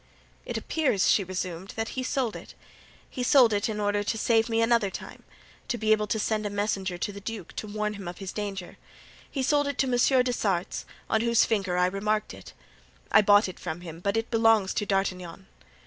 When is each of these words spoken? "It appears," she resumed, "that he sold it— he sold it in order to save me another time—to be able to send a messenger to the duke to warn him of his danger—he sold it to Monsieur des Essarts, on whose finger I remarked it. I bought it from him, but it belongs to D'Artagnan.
"It 0.47 0.57
appears," 0.57 1.11
she 1.11 1.23
resumed, 1.23 1.73
"that 1.75 1.89
he 1.89 2.01
sold 2.01 2.35
it— 2.35 2.55
he 3.07 3.21
sold 3.21 3.53
it 3.53 3.69
in 3.69 3.79
order 3.79 4.01
to 4.03 4.17
save 4.17 4.49
me 4.49 4.59
another 4.59 4.89
time—to 4.89 5.77
be 5.77 5.91
able 5.91 6.07
to 6.07 6.17
send 6.17 6.43
a 6.43 6.49
messenger 6.49 6.97
to 6.97 7.11
the 7.11 7.21
duke 7.21 7.55
to 7.57 7.67
warn 7.67 7.93
him 7.93 8.07
of 8.07 8.17
his 8.17 8.33
danger—he 8.33 9.43
sold 9.43 9.67
it 9.67 9.77
to 9.77 9.85
Monsieur 9.85 10.23
des 10.23 10.31
Essarts, 10.31 10.85
on 11.07 11.21
whose 11.21 11.45
finger 11.45 11.77
I 11.77 11.85
remarked 11.85 12.33
it. 12.33 12.53
I 13.11 13.21
bought 13.21 13.47
it 13.47 13.59
from 13.59 13.81
him, 13.81 13.99
but 13.99 14.17
it 14.17 14.31
belongs 14.31 14.73
to 14.73 14.87
D'Artagnan. 14.87 15.45